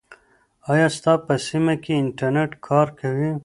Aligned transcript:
آیا 0.71 0.87
ستا 0.97 1.13
په 1.25 1.33
سیمه 1.47 1.73
کې 1.83 1.93
انټرنیټ 2.01 2.51
کار 2.67 2.87
کوي؟ 2.99 3.31